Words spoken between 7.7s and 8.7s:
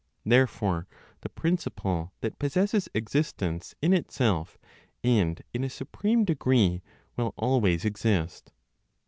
exist.